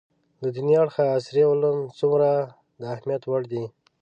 [0.41, 2.29] له دیني اړخه عصري علوم څومره
[2.79, 3.63] د اهمیت وړ دي